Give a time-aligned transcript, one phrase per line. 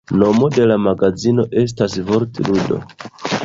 [0.19, 2.83] Nomo de la magazino estas vortludo.